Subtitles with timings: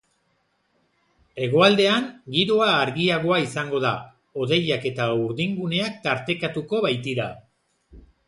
[1.43, 2.07] Hegoaldean
[2.37, 3.91] giroa argiagoa izango da,
[4.43, 7.29] hodeiak eta urdinguneak tartekatuko baitira.